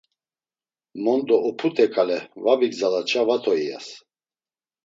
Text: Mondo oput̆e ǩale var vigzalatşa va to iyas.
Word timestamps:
Mondo 1.03 1.37
oput̆e 1.47 1.85
ǩale 1.93 2.19
var 2.43 2.57
vigzalatşa 2.59 3.21
va 3.27 3.37
to 3.43 3.53
iyas. 3.63 3.87